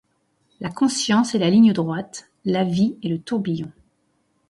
La 0.61 0.69
conscience 0.71 1.35
est 1.35 1.37
la 1.37 1.51
ligne 1.51 1.73
droite, 1.73 2.31
la 2.43 2.63
vie 2.63 2.97
est 3.03 3.07
le 3.07 3.19
tourbillon. 3.21 3.71